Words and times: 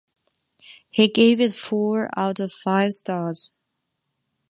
He 0.89 1.07
gave 1.09 1.39
it 1.39 1.51
four 1.53 2.09
out 2.17 2.39
of 2.39 2.51
five 2.51 2.93
stars. 2.93 3.51